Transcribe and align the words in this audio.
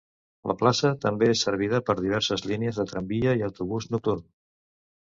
La 0.51 0.55
plaça 0.61 0.89
també 1.03 1.27
és 1.33 1.43
servida 1.47 1.83
per 1.91 1.97
diverses 2.01 2.47
línies 2.53 2.81
de 2.83 2.89
tramvia 2.95 3.39
i 3.43 3.47
autobús 3.51 3.93
nocturn. 3.97 4.27